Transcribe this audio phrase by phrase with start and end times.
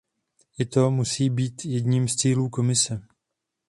[0.59, 3.01] I to musí být jedním z cílů Komise.